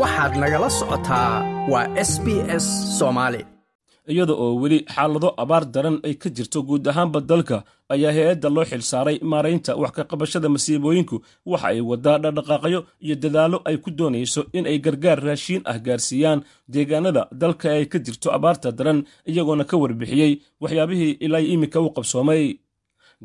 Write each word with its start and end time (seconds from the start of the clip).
waxaad 0.00 0.32
nagala 0.42 0.68
socotaa 0.78 1.32
waa 1.72 1.86
s 2.10 2.12
b 2.24 2.26
s 2.62 2.66
soomaali 2.98 3.40
iyada 4.12 4.32
oo 4.44 4.54
weli 4.62 4.78
xaalado 4.94 5.28
abaar 5.42 5.64
daran 5.74 5.96
ay 6.06 6.14
ka 6.22 6.28
jirto 6.36 6.58
guud 6.68 6.84
ahaanba 6.90 7.20
dalka 7.30 7.56
ayaa 7.94 8.12
hay'adda 8.16 8.48
loo 8.54 8.64
xil 8.70 8.82
saaray 8.90 9.16
maaraynta 9.32 9.72
wax 9.82 9.92
ka 9.96 10.02
qabashada 10.10 10.48
masiibooyinku. 10.54 11.16
Waxa 11.50 11.66
ay 11.72 11.80
wadaa 11.90 12.18
dhaqdhaqaaqyo 12.24 12.80
iyo 13.04 13.14
dadaallo 13.22 13.58
ay 13.68 13.76
ku 13.84 13.90
doonayso 13.98 14.40
in 14.56 14.64
ay 14.70 14.78
gargaar 14.84 15.18
raashiin 15.26 15.62
ah 15.70 15.78
gaarsiiyaan. 15.86 16.40
Deegaanada 16.72 17.22
dalka 17.42 17.66
ay 17.76 17.84
ka 17.92 17.98
jirto 18.06 18.28
abaarta 18.36 18.68
daran 18.78 18.98
iyagoona 19.30 19.64
ka 19.70 19.76
warbixiyey 19.82 20.32
waxyaabihii 20.62 21.12
ilaa 21.24 21.40
iminka 21.54 21.78
u 21.80 21.88
qabsoomay 21.96 22.42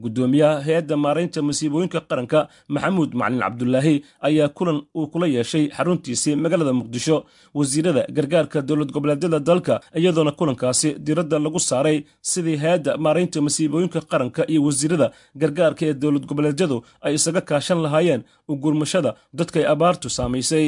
guddoomiyaha 0.03 0.61
hay'adda 0.65 0.95
maaraynta 1.05 1.39
masiibooyinka 1.49 1.99
qaranka 2.09 2.39
maxamuud 2.73 3.11
macalin 3.19 3.39
cabdulaahi 3.45 3.95
ayaa 4.27 4.49
kulan 4.57 4.77
uu 4.99 5.07
kula 5.13 5.27
yeeshay 5.35 5.65
xaruntiisii 5.77 6.35
magaalada 6.43 6.73
muqdisho. 6.79 7.17
Wasiirada 7.57 8.03
gargaarka 8.17 8.61
dowlad 8.69 8.91
goboleedyada 8.95 9.39
dalka 9.49 9.75
iyadoona 9.99 10.31
kulankaasi 10.39 10.89
diradda 11.07 11.37
lagu 11.45 11.59
saaray 11.69 11.97
sidii 12.31 12.57
hay'adda 12.63 12.91
maaraynta 13.05 13.41
masiibooyinka 13.47 13.99
qaranka 14.11 14.41
iyo 14.51 14.61
wasiirada 14.67 15.07
gargaarka 15.41 15.83
ee 15.89 15.93
dowlad 16.03 16.25
goboleedyadu 16.29 16.77
ay 17.05 17.13
isaga 17.19 17.41
kaashan 17.49 17.79
lahaayeen 17.85 18.21
u 18.47 18.53
gurmashada 18.63 19.11
dadkay 19.39 19.65
abaartu 19.73 20.07
saamaysay 20.17 20.67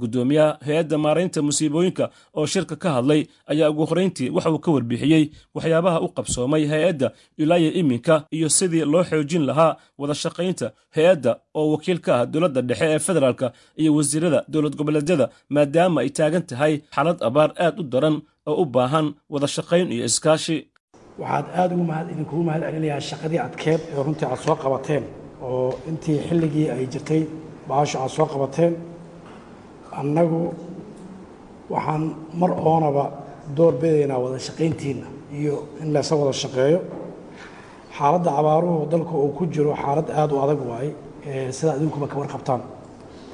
guddoomiyaha 0.00 0.58
hay'adda 0.66 0.96
maaraynta 0.98 1.42
musiibooyinka 1.42 2.10
oo 2.38 2.46
shirka 2.46 2.76
ka 2.76 2.88
hadlay 2.96 3.26
ayaa 3.52 3.70
ugu 3.70 3.84
horrayntii 3.90 4.30
waxa 4.30 4.50
uu 4.50 4.58
ka 4.58 4.70
warbixiyey 4.76 5.24
waxyaabaha 5.54 5.98
u 6.00 6.08
qabsoomay 6.16 6.66
hay'adda 6.72 7.08
ilaaya 7.38 7.70
iminka 7.80 8.14
iyo 8.36 8.48
sidii 8.48 8.84
loo 8.92 9.04
xoojin 9.04 9.44
lahaa 9.48 9.76
wada 9.98 10.14
shaqaynta 10.14 10.72
hay'adda 10.96 11.32
oo 11.54 11.66
wakiil 11.72 11.98
ka 12.00 12.12
ah 12.20 12.26
dowladda 12.26 12.62
dhexe 12.62 12.86
ee 12.94 12.98
federaalka 12.98 13.52
iyo 13.76 13.90
wasiirada 13.96 14.44
dowlad 14.48 14.74
goboleedyada 14.80 15.26
maadaama 15.48 16.00
ay 16.00 16.10
taagan 16.18 16.42
tahay 16.50 16.74
xaalad 16.94 17.18
abaar 17.28 17.50
aad 17.64 17.76
u 17.80 17.82
daran 17.92 18.16
oo 18.46 18.62
u 18.62 18.64
baahan 18.64 19.06
wada 19.32 19.46
shaqayn 19.56 19.92
iyo 19.92 20.04
iskaashi. 20.10 20.56
Waxaad 21.18 21.46
aada 21.60 21.74
idinkugu 22.12 22.42
mahad 22.48 22.62
celinayaa 22.66 23.00
shaqadii 23.10 23.40
adkeed 23.46 23.80
ee 23.92 24.02
runtii 24.06 24.26
aad 24.32 24.40
soo 24.46 24.56
qabateen 24.64 25.02
oo 25.42 25.78
intii 25.90 26.18
xilligii 26.28 26.66
ay 26.74 26.86
jirtay 26.92 27.22
baasho 27.68 27.96
aad 28.04 28.10
soo 28.16 28.26
qabateen 28.32 28.72
annagu 30.00 30.42
waxaan 31.72 32.02
mar 32.40 32.50
oonaba 32.70 33.04
door 33.56 33.72
bidaynaa 33.80 34.18
wada 34.24 34.38
shaqayntiinna 34.46 35.06
iyo 35.38 35.54
in 35.82 35.88
laysa 35.94 36.14
wada 36.20 36.32
shaqeeyo. 36.42 36.80
Xaaladda 37.96 38.30
abaaruhu 38.40 38.86
dalka 38.92 39.14
uu 39.22 39.32
ku 39.38 39.44
jiro 39.54 39.72
xaalad 39.82 40.08
aada 40.20 40.32
u 40.34 40.38
adag 40.44 40.60
waaye 40.70 40.90
sidaa 41.56 41.76
idinkuba 41.78 42.06
ka 42.12 42.16
warqabtaan 42.20 42.62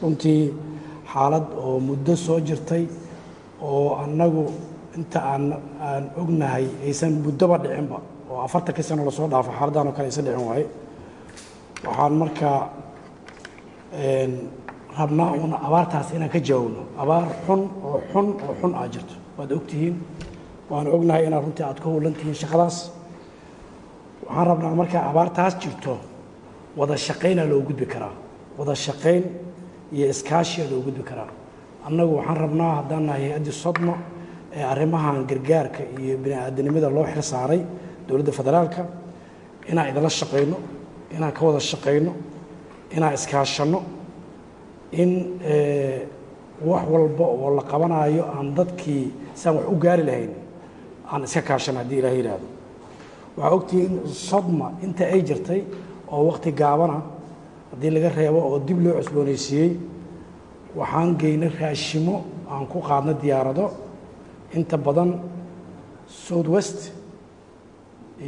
runtii 0.03 0.43
xaalad 1.13 1.47
oo 1.65 1.79
muddo 1.89 2.13
soo 2.27 2.39
jirtay 2.49 2.85
oo 3.63 3.95
annagu 4.05 4.45
inta 4.99 5.19
aan 5.33 5.45
aan 5.89 6.05
ognahay 6.23 6.67
aysan 6.87 7.13
muddoba 7.25 7.57
dhicinba 7.63 7.99
oo 8.31 8.39
afartankii 8.47 8.83
sano 8.89 9.03
la 9.05 9.11
soo 9.19 9.29
dhaafo 9.33 9.51
xaaladdan 9.59 9.87
oo 9.89 9.93
kale 9.97 10.07
aysan 10.11 10.25
dhicin 10.27 10.45
waaye 10.51 10.67
waxaan 11.87 12.13
markaa 12.23 12.59
rabnaa 14.99 15.31
uuna 15.39 15.57
abaartaas 15.67 16.09
inaan 16.17 16.31
ka 16.35 16.39
jawaabno 16.49 16.83
abaar 17.03 17.25
xun 17.47 17.61
oo 17.89 17.99
xun 18.13 18.27
oo 18.47 18.55
xun 18.61 18.73
aa 18.81 18.87
jirto. 18.93 19.15
Waad 19.39 19.51
ogtihiin? 19.59 19.95
Waan 20.71 20.87
ognahay 20.97 21.25
inaad 21.29 21.43
runtii 21.45 21.65
aad 21.69 21.79
ka 21.83 21.89
howlan 21.91 22.15
tihiin 22.19 22.35
shaqadaas. 22.43 22.77
Waxaan 24.27 24.47
rabnaa 24.51 24.75
markaa 24.81 25.03
abaartaas 25.11 25.55
jirto 25.63 25.93
wada 26.79 26.97
shaqaynaa 27.07 27.47
loo 27.51 27.61
gudbi 27.69 27.87
karaa. 27.93 28.15
Wada 28.59 28.75
shaqayn 28.87 29.25
iyo 29.97 30.07
iskaashiyaa 30.15 30.71
loo 30.73 30.81
gudbi 30.87 31.03
karaa. 31.11 31.29
Annagu 31.87 32.13
waxaan 32.19 32.37
rabnaa 32.45 32.73
haddaan 32.79 33.05
nahay 33.07 33.23
hay'addii 33.29 33.53
sodmo 33.65 33.95
ee 34.59 34.63
arrimahan 34.73 35.17
gargaarka 35.31 35.83
iyo 36.03 36.15
bini-aadanimada 36.23 36.89
loo 36.97 37.05
xil 37.13 37.23
saaray 37.33 37.61
dowladda 38.09 38.33
federaalka 38.39 38.83
inaan 39.71 39.89
idinla 39.91 40.11
shaqayno 40.21 40.57
inaan 41.17 41.33
ka 41.37 41.43
wada 41.47 41.61
shaqayno 41.71 42.13
inaan 42.97 43.15
iskaashanno 43.19 43.79
in 45.03 45.11
wax 46.71 46.85
walba 46.93 47.25
oo 47.35 47.49
la 47.57 47.63
qabanaayo 47.71 48.23
aan 48.37 48.49
dadkii 48.59 49.05
siaan 49.35 49.57
wax 49.57 49.67
u 49.73 49.77
gaari 49.85 50.03
lahayn 50.09 50.33
aan 51.13 51.23
iska 51.27 51.43
kaashan 51.49 51.77
haddii 51.81 51.99
ilaah 52.01 52.15
yidhaahdo. 52.19 52.47
Waxaa 53.37 53.55
ogtihiin 53.57 53.95
sodma 54.29 54.67
inta 54.85 55.05
ay 55.15 55.21
jirtay 55.29 55.61
oo 56.13 56.23
wakhti 56.29 56.51
gaabana 56.61 56.99
haddii 57.71 57.91
laga 57.97 58.09
reebo 58.19 58.39
oo 58.49 58.59
dib 58.67 58.79
loo 58.85 58.95
cusboonaysiiyey 59.01 59.71
waxaan 60.79 61.11
geynay 61.21 61.51
raashimo 61.61 62.17
aan 62.51 62.65
ku 62.73 62.79
qaadno 62.89 63.13
diyaarado. 63.23 63.67
Inta 64.57 64.77
badan 64.87 65.11
south 66.27 66.49
west 66.55 66.93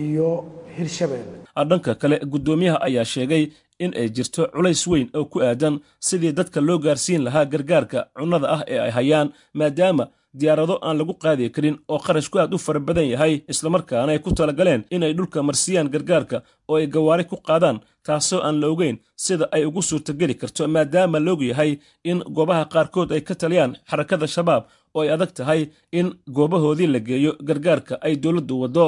iyo 0.05 0.45
hirshabeelle 0.77 1.37
dhanka 1.71 1.95
kale 1.95 2.17
guddoomiyaha 2.33 2.79
ayaa 2.87 3.05
sheegay 3.15 3.45
in 3.85 3.93
ay 4.01 4.09
jirto 4.17 4.43
culays 4.55 4.87
weyn 4.87 5.09
oo 5.19 5.25
ku 5.25 5.39
aadan 5.43 5.81
sidii 6.01 6.33
dadka 6.33 6.61
loo 6.61 6.79
gaarsiin 6.79 7.23
lahaa 7.25 7.45
gargaarka 7.53 7.99
cunnada 8.19 8.47
ah 8.57 8.63
ee 8.73 8.79
ay 8.87 8.91
hayaan 8.91 9.29
maadaama 9.55 10.05
diyaarado 10.41 10.75
aan 10.87 10.97
lagu 10.99 11.15
qaadi 11.23 11.51
karin 11.51 11.77
oo 11.89 11.99
qarashku 12.07 12.39
aad 12.39 12.55
u 12.55 12.59
fara 12.59 12.81
badan 12.81 13.09
yahay 13.13 13.35
islamarkaana 13.53 14.13
ay 14.13 14.19
ku 14.19 14.31
talagaleen 14.39 14.83
inay 14.91 15.13
dhulka 15.19 15.43
marsiyaan 15.49 15.89
gargaarka 15.95 16.43
oo 16.69 16.77
ay 16.81 16.87
gawaari 16.87 17.25
ku 17.31 17.37
qaadaan 17.49 17.79
taasoo 18.07 18.41
aan 18.47 18.61
la 18.61 18.67
ogeyn 18.75 18.97
sida 19.25 19.45
ay 19.57 19.65
ugu 19.69 19.83
suurtageli 19.83 20.35
karto 20.35 20.69
maadaama 20.69 21.19
laog 21.27 21.43
yahay 21.51 21.73
in 22.11 22.19
goobaha 22.37 22.65
qaarkood 22.75 23.13
ay 23.17 23.21
ka 23.29 23.35
taliyaan 23.35 23.73
xarakada 23.91 24.27
shabaab 24.35 24.63
oo 24.95 25.03
ay 25.03 25.11
adag 25.15 25.33
tahay 25.39 25.61
in 25.99 26.07
goobahoodii 26.37 26.87
la 26.95 26.99
geeyo 27.09 27.33
gargaarka 27.49 27.95
ay 28.07 28.15
dowladdu 28.23 28.55
waddo. 28.63 28.87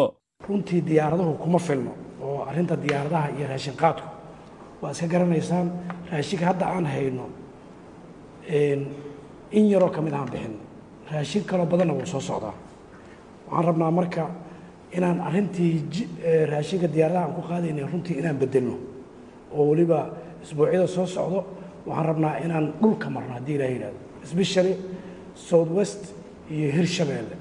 Runtii 0.49 0.81
diyaaraduhu 0.89 1.33
kuma 1.43 1.59
filno 1.59 1.91
oo 2.23 2.45
arrinta 2.49 2.77
diyaaradaha 2.85 3.27
iyo 3.37 3.47
raashin 3.49 3.75
qaadku 3.83 4.07
waa 4.83 4.91
iska 4.95 5.07
garanaysaan 5.13 5.67
raashinka 6.13 6.45
hadda 6.51 6.67
aan 6.75 6.87
hayno 6.87 7.27
in 9.53 9.65
yaroo 9.73 9.91
ka 9.91 10.01
mid 10.01 10.13
ahaan 10.13 10.31
bixin. 10.31 10.55
Raashin 11.13 11.45
kaloo 11.45 11.67
badanna 11.67 11.95
wuu 11.95 12.07
soo 12.07 12.21
socdaa. 12.21 12.55
Waxaan 13.49 13.65
rabnaa 13.67 13.91
marka 13.91 14.25
inaan 14.97 15.21
arrintii 15.21 15.85
raashinka 16.51 16.87
diyaaradaha 16.95 17.25
aan 17.27 17.35
ku 17.35 17.43
qaadaynay 17.49 17.85
runtii 17.93 18.19
inaan 18.21 18.39
bedelno 18.39 18.77
oo 19.53 19.65
weliba 19.71 20.01
isbuucyada 20.43 20.87
soo 20.87 21.07
socdo 21.07 21.45
waxaan 21.87 22.07
rabnaa 22.07 22.35
inaan 22.45 22.67
dhulka 22.83 23.11
marno 23.11 23.33
haddii 23.37 23.55
ilaah 23.57 23.71
yidhahdo 23.75 23.99
especially 24.25 24.75
south 25.35 25.71
west 25.79 26.03
iyo 26.51 26.69
hirshabeelle 26.77 27.37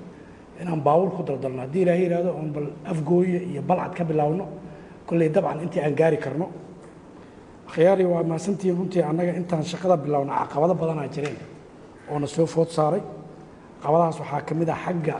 inaan 0.62 0.82
baawur 0.82 1.10
ku 1.16 1.22
daldalno 1.24 1.62
haddii 1.66 1.82
ilaah 1.86 1.98
yidhahdo 2.04 2.30
oon 2.38 2.50
bal 2.56 2.68
afgooye 2.92 3.40
iyo 3.52 3.62
balcad 3.62 3.94
ka 3.98 4.04
bilaawno 4.10 4.46
kolley 5.08 5.30
dabcan 5.30 5.62
intii 5.66 5.82
aan 5.86 5.96
gaari 6.00 6.18
karno 6.18 6.46
akhyaari 7.70 8.06
waa 8.12 8.24
mahadsantihiin 8.30 8.78
runtii 8.80 9.02
annaga 9.10 9.32
intaan 9.40 9.64
shaqada 9.72 9.96
bilowna 10.04 10.34
caqabado 10.42 10.74
badanaa 10.82 11.08
jireen 11.16 11.38
oona 12.12 12.28
soo 12.36 12.46
food 12.54 12.70
saaray. 12.78 13.02
Caqabadahaas 13.82 14.18
waxaa 14.22 14.42
ka 14.48 14.54
mid 14.60 14.70
ah 14.70 14.80
xagga 14.86 15.16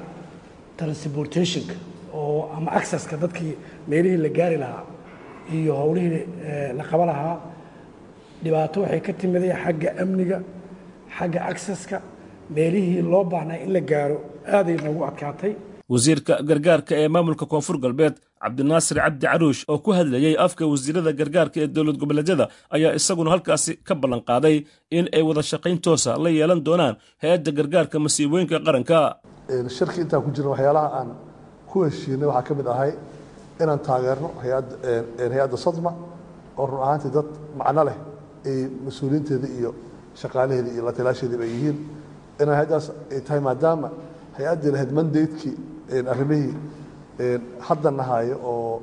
transportationka 0.78 1.76
oo 2.14 2.50
ama 2.58 2.70
accesska 2.80 3.16
dadkii 3.24 3.54
meelihii 3.90 4.18
la 4.26 4.30
gaari 4.38 4.58
lahaa 4.64 4.84
iyo 5.58 5.74
howlihii 5.82 6.24
la 6.78 6.84
qaba 6.90 7.06
lahaa. 7.12 7.36
Dhibaato 8.44 8.78
waxay 8.84 9.02
ka 9.08 9.12
timiday 9.20 9.52
xagga 9.64 9.90
amniga 10.04 10.38
xagga 11.18 11.40
accesska 11.52 11.98
meelihii 12.56 13.02
loo 13.12 13.24
baahnaa 13.32 13.58
in 13.66 13.72
la 13.76 13.82
gaaro. 13.92 14.18
Aaday 14.56 14.76
noogu 14.86 15.02
adkaatay. 15.10 15.52
Wasiirka 15.94 16.34
gargaarka 16.50 16.94
ee 17.02 17.08
maamulka 17.16 17.46
koonfur 17.52 17.78
galbeed 17.84 18.16
cabdinaasir 18.44 18.98
cabdi 19.06 19.26
caruush 19.32 19.62
oo 19.72 19.78
ku 19.86 19.92
hadlayey 19.98 20.36
afka 20.46 20.64
wasiirada 20.72 21.12
gargaarka 21.20 21.58
ee 21.64 21.68
dowlad 21.76 21.98
goboleedyada 22.04 22.46
ayaa 22.76 22.92
isaguna 23.00 23.30
halkaasi 23.34 23.72
ka 23.88 23.94
ballan 24.02 24.22
qaaday 24.30 24.56
in 24.98 25.06
ay 25.18 25.22
wada 25.30 25.42
shaqayn 25.52 25.78
toosa 25.86 26.12
la 26.24 26.30
yeelan 26.40 26.62
doonaan 26.68 26.96
hay'adda 27.24 27.52
gargaarka 27.60 27.96
masiibooyinka 28.06 28.58
qaranka. 28.68 28.98
Shirki 29.78 30.00
intaan 30.04 30.22
ku 30.26 30.30
jirna 30.36 30.50
waxyaalaha 30.54 30.88
aan 31.00 31.10
ku 31.70 31.78
heshiinay 31.86 32.28
waxaa 32.32 32.46
ka 32.48 32.54
mid 32.60 32.68
ahay 32.74 32.92
inaan 33.62 33.80
taageerno 33.88 34.30
hay'adda 34.44 35.58
sadma 35.66 35.92
oo 36.60 36.66
run 36.72 36.82
ahaantii 36.86 37.12
dad 37.18 37.28
macno 37.60 37.82
leh 37.90 37.98
ay 38.50 38.58
mas'uuliyiinteeda 38.86 39.48
iyo 39.60 39.70
shaqaalaheeda 40.22 40.70
iyo 40.76 40.82
latalaasheediiba 40.88 41.44
ay 41.48 41.52
yihiin. 41.56 41.78
Inaan 42.42 42.56
hay'addaas 42.60 42.86
ay 43.14 43.20
tahay 43.28 43.42
maadaama 43.48 43.88
hay'addii 44.38 44.72
lahayd 44.76 44.92
mandaydkii 45.00 45.54
arrimihii 46.14 46.54
hadda 47.68 47.90
nahaayo 48.00 48.36
oo 48.52 48.82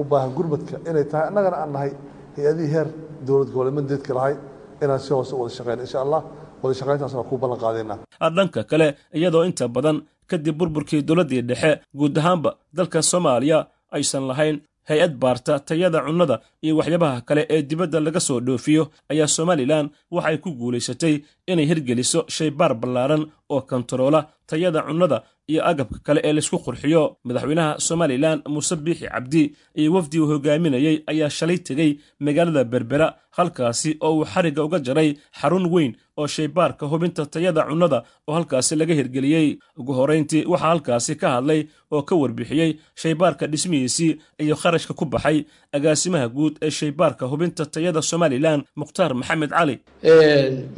u 0.00 0.04
baahan 0.10 0.30
gurmadka 0.36 0.74
inay 0.90 1.04
tahay. 1.10 1.26
Annagana 1.30 1.56
aan 1.62 1.72
nahay 1.74 1.90
hay'adihii 2.36 2.72
heer 2.74 2.88
dowlad 3.26 3.48
goboleed 3.52 3.74
mandaydka 3.78 4.12
lahay 4.18 4.34
inaan 4.82 5.00
si 5.04 5.10
hoose 5.16 5.32
wada 5.40 5.52
shaqeyno 5.58 5.82
insha 5.86 5.98
allah. 6.04 6.20
Wada 6.62 6.74
shaqayntaas 6.80 7.14
waa 7.18 7.28
kuu 7.30 7.38
ballan 7.42 7.58
qaadaynaa 7.64 7.98
dhanka 8.36 8.60
kale 8.70 8.86
iyadoo 9.18 9.44
inta 9.48 9.64
badan 9.76 9.96
kadib 10.30 10.54
burburkii 10.60 11.02
dowladdii 11.08 11.42
dhexe 11.50 11.70
guud 11.98 12.14
ahaanba 12.20 12.50
dalka 12.76 12.98
soomaaliya 13.10 13.58
aysan 13.96 14.24
lahayn 14.30 14.56
hay'ad 14.90 15.14
baarta 15.22 15.52
tayada 15.68 15.98
cunnada 16.06 16.36
iyo 16.64 16.72
waxyaabaha 16.78 17.18
kale 17.28 17.42
ee 17.54 17.60
dibadda 17.70 17.98
laga 18.06 18.20
soo 18.28 18.38
dhoofiyo. 18.46 18.82
Ayaa 19.12 19.28
somalilan 19.36 19.86
waxa 20.14 20.28
ay 20.30 20.38
ku 20.44 20.50
guulaysatay 20.60 21.14
inay 21.50 21.66
hirgeliso 21.70 22.20
shaybaar 22.36 22.72
ballaaran 22.82 23.22
oo 23.54 23.60
kontaroola 23.70 24.20
tayada 24.50 24.80
cunnada 24.86 25.18
iyo 25.50 25.60
agabka 25.70 25.98
kale 26.06 26.20
ee 26.24 26.32
laysku 26.36 26.58
qurxiyo. 26.66 27.02
Madaxweynaha 27.26 27.70
somalilan 27.88 28.38
muuse 28.52 28.76
biixi 28.84 29.06
cabdi 29.14 29.42
iyo 29.80 29.90
wafdi 29.94 30.16
uu 30.20 30.26
hogaaminayey 30.32 30.96
ayaa 31.10 31.30
shalay 31.38 31.58
tegey 31.68 31.90
magaalada 32.26 32.62
berbera 32.72 33.08
halkaasi 33.36 33.90
oo 34.06 34.12
uu 34.18 34.24
xarigga 34.32 34.62
uga 34.66 34.78
jaray 34.86 35.08
xarun 35.40 35.66
weyn 35.74 35.92
oo 36.20 36.26
shaybaarka 36.34 36.84
hubinta 36.92 37.22
tayada 37.34 37.62
cunnada 37.68 37.98
oo 38.28 38.34
halkaasi 38.38 38.72
laga 38.80 38.94
hirgeliyey. 38.98 39.48
Ugu 39.80 39.92
horrayntii 39.98 40.42
waxaa 40.52 40.68
halkaasi 40.72 41.12
ka 41.22 41.28
hadlay 41.36 41.60
oo 41.94 42.02
ka 42.08 42.14
warbixiyey 42.22 42.70
shaybaarka 43.02 43.44
dhismihiisii 43.52 44.12
iyo 44.44 44.54
kharashka 44.62 44.94
ku 44.94 45.04
baxay 45.14 45.38
agaasimaha 45.76 46.26
guud 46.36 46.54
ee 46.62 46.70
shaybaarka 46.78 47.24
hubinta 47.32 47.66
tayada 47.74 48.02
somalilan 48.10 48.60
mukhtaar 48.80 49.12
maxamed 49.20 49.50
cali 49.56 49.76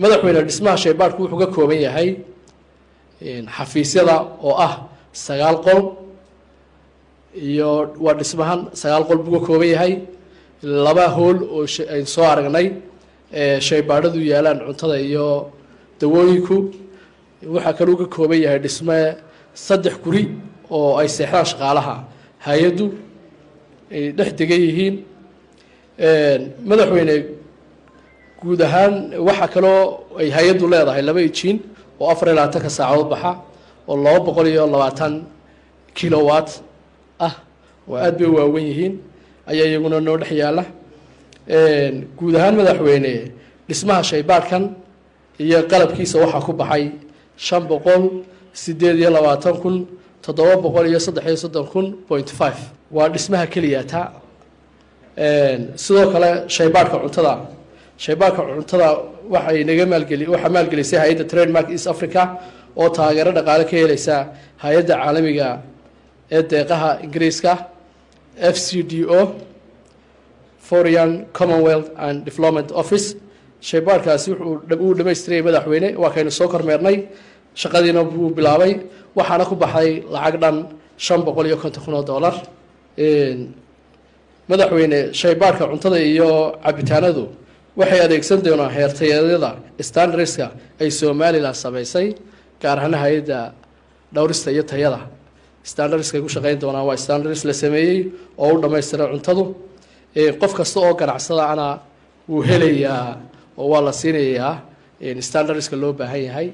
madaxweyne 0.02 0.40
dhismaha 0.48 0.76
shaybaarku 0.84 1.20
wuxuu 1.22 1.38
ka 1.42 1.46
kooban 1.56 1.80
yahay 1.86 2.08
xafiisyada 3.56 4.16
oo 4.46 4.54
ah 4.66 4.74
sagaal 5.26 5.56
qol 5.66 5.80
iyo 7.50 7.70
waa 8.04 8.14
dhismahan 8.20 8.60
sagaal 8.82 9.04
qol 9.08 9.18
buu 9.24 9.38
ka 9.40 9.46
kooban 9.46 9.68
yahay. 9.74 9.92
Laba 10.84 11.06
hool 11.16 11.38
oo 11.54 11.64
aynu 11.94 12.06
soo 12.14 12.24
aragnay 12.32 12.66
shaybaadhadu 13.66 14.18
yaalaan 14.32 14.58
cuntada 14.66 14.96
iyo 15.08 15.26
dawooyinku. 16.00 16.56
Waxaa 17.54 17.74
kaluu 17.78 17.96
ka 18.00 18.06
kooban 18.14 18.40
yahay 18.44 18.58
dhisme 18.64 18.98
saddex 19.66 19.94
guri 20.04 20.22
oo 20.76 20.90
ay 21.00 21.08
seexdaan 21.16 21.46
shaqaalaha. 21.50 21.94
Hay'addu 22.46 22.86
ay 23.94 24.02
dhex 24.18 24.30
degan 24.38 24.60
yihiin 24.66 24.94
madaxweyne 26.68 27.16
guud 28.40 28.60
ahaan 28.66 28.94
waxaa 29.26 29.48
kaloo 29.54 29.80
ay 30.20 30.28
hay'addu 30.36 30.64
leedahay 30.72 31.02
laba 31.08 31.20
ijiin 31.28 31.58
oo 32.02 32.08
afar 32.12 32.26
iyo 32.28 32.34
labaatanka 32.38 32.70
saacadood 32.78 33.08
baxa 33.12 33.30
oo 33.88 33.96
laba 34.04 34.20
boqol 34.26 34.46
iyo 34.52 34.64
labaatan 34.74 35.14
kilowatt 35.98 36.50
ah 37.26 37.34
oo 37.88 37.96
aad 38.06 38.14
bay 38.20 38.28
waawen 38.36 38.64
yihiin 38.70 38.94
ayaa 39.50 39.66
iyaguna 39.70 39.96
noo 40.06 40.16
dhex 40.20 40.32
yaalla 40.42 40.64
guud 42.18 42.34
ahaan 42.38 42.54
madaxweyne 42.60 43.12
dhismaha 43.68 44.02
shaybaadhkan 44.10 44.64
iyo 45.44 45.58
qalabkiisa 45.70 46.16
waxaa 46.22 46.42
ku 46.46 46.52
baxay 46.60 46.84
shan 47.46 47.62
boqol 47.70 48.02
sideed 48.62 48.96
iyo 49.02 49.10
labaatan 49.16 49.54
kun 49.62 49.76
toddoba 50.24 50.54
boqol 50.64 50.86
iyo 50.90 51.00
saddex 51.06 51.24
iyo 51.26 51.36
soddon 51.44 51.66
kun 51.72 51.86
point 52.08 52.30
five. 52.40 52.58
Waa 52.96 53.08
dhismaha 53.14 53.46
keliyata 53.52 54.00
sidoo 55.84 56.06
kale 56.12 56.30
shaybaadhka 56.56 56.96
cuntada 57.02 57.34
shaybaadhka 57.98 58.42
cuntada 58.56 58.88
waxay 59.34 59.64
naga 59.68 59.84
maalgeli 59.92 60.24
waxaa 60.34 60.50
maalgelisay 60.56 60.98
hay'adda 61.02 61.24
trademark 61.32 61.68
east 61.70 61.86
africa 61.94 62.22
oo 62.80 62.88
taageero 62.88 63.30
dhaqaale 63.36 63.64
ka 63.70 63.76
helaysa 63.82 64.16
hay'adda 64.64 64.94
caalamiga 65.02 65.48
ee 66.36 66.42
deeqaha 66.52 66.90
ingiriiska 67.04 67.52
f 68.54 68.56
c 68.66 68.82
d 68.90 69.04
o 69.04 69.20
foreign 70.68 71.26
commonwealth 71.38 71.88
and 72.04 72.24
development 72.24 72.70
office. 72.82 73.06
Shaybaadhkaasi 73.68 74.28
wuxuu 74.32 74.94
dhamaystirayay 74.98 75.42
madaxweyne 75.48 75.88
waa 76.02 76.10
kaynu 76.14 76.30
soo 76.38 76.48
kormeernay 76.48 76.96
shaqadiina 77.62 78.00
wuu 78.02 78.30
bilaabay 78.36 78.72
waxaana 79.18 79.44
ku 79.50 79.54
baxday 79.62 79.90
lacag 80.14 80.34
dhan 80.42 80.56
shan 81.04 81.20
boqol 81.26 81.46
iyo 81.46 81.56
konton 81.62 81.82
kun 81.84 81.94
oo 81.98 82.02
dollar. 82.12 82.34
Madaxweyne 84.50 84.98
shaybaadhka 85.20 85.64
cuntada 85.70 85.98
iyo 86.12 86.28
cabitaanadu 86.64 87.24
waxay 87.78 88.00
adeegsan 88.06 88.40
doonaan 88.44 88.72
heertayadyada 88.76 89.50
standardska 89.88 90.46
ay 90.82 90.90
somalilan 91.00 91.54
samaysay 91.62 92.06
gaar 92.62 92.78
ahaan 92.78 92.94
hay'adda 93.02 93.38
dhowrista 94.14 94.50
iyo 94.54 94.62
tayada. 94.70 95.00
Standardska 95.70 96.14
ay 96.18 96.22
ku 96.24 96.28
shaqeyn 96.34 96.58
doonaan 96.62 96.86
waa 96.88 96.96
standards 97.04 97.42
la 97.48 97.52
sameeyey 97.62 97.98
oo 98.42 98.52
u 98.54 98.60
dhammaystira 98.62 99.04
cuntadu. 99.12 99.44
Qof 100.40 100.52
kasta 100.58 100.78
oo 100.80 100.94
ganacsadaana 101.00 101.66
wuu 102.28 102.42
helayaa 102.48 103.06
oo 103.60 103.68
waa 103.72 103.82
la 103.86 103.92
siinayaa 104.00 104.54
standardska 105.28 105.76
loo 105.82 105.92
baahan 105.92 106.22
yahay. 106.28 106.48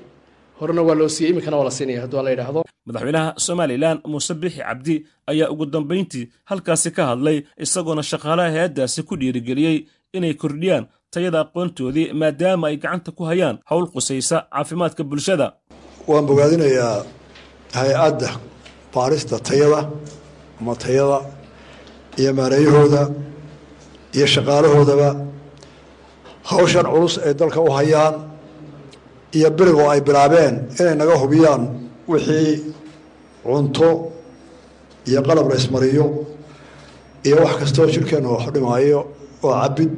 Horena 0.61 0.83
waa 0.89 0.95
loo 1.01 1.09
siiyey 1.15 1.31
iminkana 1.33 1.57
waa 1.59 1.65
la 1.69 1.75
siinaya 1.79 2.01
hadduu 2.05 2.23
la 2.27 2.31
yidhaahdo. 2.31 2.61
Madaxweynaha 2.89 3.31
somalilan 3.47 3.97
muuse 4.11 4.35
bixi 4.35 4.61
cabdi 4.69 4.95
ayaa 5.31 5.51
ugu 5.53 5.67
dambayntii 5.67 6.25
halkaasi 6.51 6.91
ka 6.97 7.03
hadlay 7.11 7.39
isagoona 7.65 8.03
shaqaalaha 8.11 8.51
hay'addaasi 8.55 9.01
ku 9.09 9.15
dhiirigeliyey 9.21 9.77
inay 10.17 10.35
kordhiyaan 10.43 10.85
tayada 11.15 11.39
aqoontoodii 11.45 12.07
maadaama 12.21 12.67
ay 12.69 12.77
gacanta 12.83 13.11
ku 13.17 13.23
hayaan 13.31 13.57
howl 13.71 13.87
qusaysa 13.95 14.37
caafimaadka 14.53 15.03
bulshada. 15.11 15.47
Waan 16.11 16.25
bogaadinayaa 16.29 17.05
hay'adda 17.79 18.29
baarista 18.95 19.37
tayada 19.49 19.81
ama 20.61 20.75
tayada 20.85 21.19
iyo 22.21 22.31
maareeyahooda 22.39 23.03
iyo 24.17 24.27
shaqaalahoodaba. 24.35 25.09
Hawshan 26.51 26.87
culus 26.93 27.15
ay 27.27 27.35
dalka 27.41 27.61
u 27.61 27.71
hayaan 27.79 28.15
iyo 29.37 29.49
birigoo 29.57 29.89
ay 29.93 30.01
bilaabeen 30.07 30.55
inay 30.81 30.95
naga 31.01 31.15
hubiyaan 31.23 31.63
wixii 32.11 32.53
cunto 33.45 33.89
iyo 35.09 35.21
qalab 35.29 35.47
la 35.51 35.57
ismariyo 35.61 36.07
iyo 37.27 37.37
wax 37.45 37.55
kastoo 37.61 37.87
jirkeenna 37.95 38.29
wax 38.35 38.45
dhimaayo 38.55 39.01
oo 39.45 39.53
cabid 39.63 39.93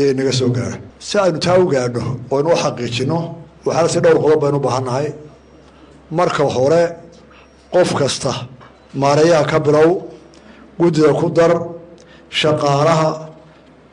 iyo 0.00 0.12
naga 0.18 0.32
soo 0.32 0.48
gaaro 0.56 0.76
si 1.06 1.14
aynu 1.18 1.38
taa 1.44 1.58
u 1.62 1.66
gaadho 1.74 2.02
oo 2.30 2.36
aynu 2.38 2.48
u 2.54 2.56
xaqiijino 2.62 3.18
waxaana 3.66 3.88
si 3.92 3.98
dhowr 4.04 4.18
qodob 4.24 4.40
baynu 4.42 4.56
u 4.56 4.64
baahannahay 4.66 5.08
marka 6.18 6.44
hore 6.56 6.82
qof 7.74 7.90
kasta 8.00 8.32
maareeyaha 9.02 9.44
ka 9.50 9.58
bilow 9.66 9.90
guddida 10.80 11.12
ku 11.20 11.26
dar 11.38 11.52
shaqaalaha 12.40 13.08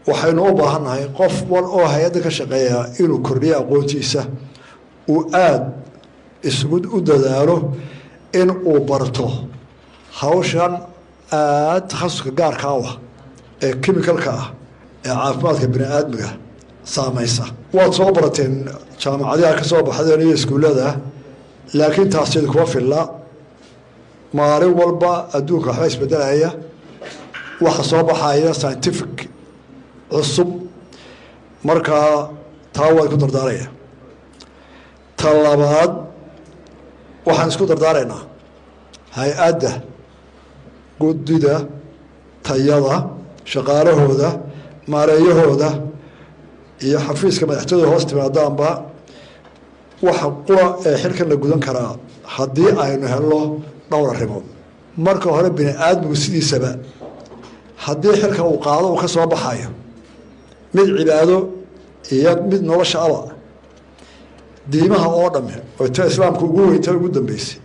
waxaynu 0.07 0.41
u 0.49 0.53
baahannahay 0.59 1.03
qof 1.17 1.33
wal 1.51 1.65
oo 1.77 1.85
hay'adda 1.93 2.19
ka 2.25 2.29
shaqeeya 2.37 2.79
inuu 2.99 3.19
kordhiyo 3.27 3.55
aqoontiisa 3.61 4.21
uu 5.13 5.21
aada 5.33 5.67
isugu 6.49 6.77
u 6.95 7.01
dadaalo 7.01 7.55
in 8.33 8.49
uu 8.51 8.79
barto. 8.89 9.27
Hawshan 10.19 10.73
aada 11.31 11.81
takhasuska 11.89 12.31
gaarka 12.39 12.67
ah 12.69 12.97
ee 13.61 13.73
chemicalka 13.83 14.31
ah 14.41 14.45
ee 15.09 15.13
caafimaadka 15.21 15.67
bini 15.73 15.85
aadmiga 15.97 16.29
saamaysa. 16.93 17.45
Waad 17.77 17.91
soo 17.97 18.09
barateen 18.17 18.53
jaamacadaha 19.01 19.53
ka 19.59 19.63
soo 19.71 19.81
baxdeen 19.87 20.21
iyo 20.25 20.33
iskuullada 20.39 20.87
laakiin 21.77 22.09
taasiyad 22.13 22.45
kuma 22.51 22.65
filla. 22.73 23.01
Maalin 24.37 24.73
walba 24.79 25.11
adduunka 25.37 25.69
waxba 25.71 25.85
isbedelaya. 25.91 26.49
Waxa 27.65 27.83
soo 27.91 28.03
baxaya 28.09 28.51
scientific 28.61 29.13
cusub. 30.11 30.49
Markaa 31.67 32.11
taa 32.75 32.89
waad 32.97 33.09
ku 33.13 33.17
dardaaraya. 33.23 33.67
Ta 35.19 35.29
labaad 35.45 35.91
waxaan 37.27 37.49
isku 37.51 37.63
dardaaraynaa 37.71 38.21
hay'adda 39.17 39.71
guddida 41.01 41.55
tayada 42.47 42.95
shaqaalahooda 43.51 44.29
maareeyahooda 44.93 45.69
iyo 46.85 46.97
xafiiska 47.07 47.43
madaxtooyada 47.49 47.87
hoos 47.91 48.05
timaadaanba 48.09 48.69
waxa 50.07 50.27
qura 50.47 50.65
ee 50.87 50.95
xilkan 51.01 51.27
la 51.31 51.35
gudan 51.43 51.59
karaa 51.67 51.91
haddii 52.35 52.71
aynu 52.85 53.05
helno 53.13 53.39
dhowr 53.91 54.09
arrimood. 54.15 54.45
Marka 55.05 55.27
hore 55.35 55.49
bini 55.57 55.71
aadmigu 55.87 56.15
sidiisaba 56.23 56.71
haddii 57.85 58.13
xilka 58.21 58.41
uu 58.51 58.57
qaado 58.65 58.85
uu 58.93 58.97
ka 59.01 59.07
soo 59.15 59.25
baxayo 59.33 59.69
mid 60.75 60.87
cibaado 60.99 61.37
iyo 62.15 62.31
mid 62.51 62.61
nolosha 62.69 62.97
aba 63.07 63.21
diimaha 64.71 65.07
oo 65.19 65.29
dhamme 65.33 65.55
oo 65.79 65.87
ta 65.95 66.01
islaamka 66.11 66.41
ugu 66.47 66.61
weynta 66.69 66.91
ugu 66.97 67.09
dambeysay 67.15 67.57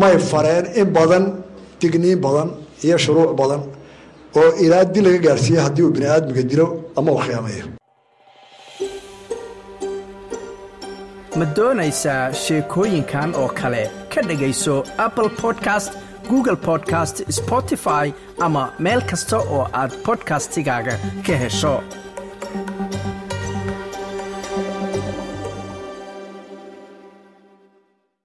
may 0.00 0.14
fareen 0.30 0.64
in 0.80 0.88
badan 0.96 1.24
digniin 1.80 2.18
badan 2.26 2.48
iyo 2.84 2.96
shuruuc 3.04 3.32
badan 3.40 3.60
oo 4.40 4.50
ilaa 4.64 4.84
dil 4.94 5.04
laga 5.06 5.20
gaarsiiya 5.26 5.62
haddii 5.66 5.82
uu 5.86 5.90
bini 5.96 6.06
aadmiga 6.14 6.42
dilo 6.50 6.66
ama 6.98 7.12
uu 7.12 7.20
khiyaameeyo. 7.26 7.66
Ma 11.38 11.44
doonaysaa 11.56 12.22
sheekooyinkan 12.42 13.34
oo 13.42 13.48
kale? 13.60 13.82
Ka 14.14 14.20
dhegayso 14.28 14.74
apple 15.06 15.28
podcast 15.42 15.92
google 16.30 16.56
podcast 16.68 17.16
spotify 17.38 18.06
ama 18.46 18.62
meel 18.86 19.00
kasta 19.10 19.38
oo 19.56 19.64
aad 19.80 19.92
bodkastigaaga 20.06 20.94
ka 21.26 21.34
hesho 21.42 21.74